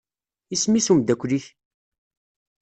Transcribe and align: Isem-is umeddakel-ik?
Isem-is 0.53 0.87
umeddakel-ik? 0.91 1.45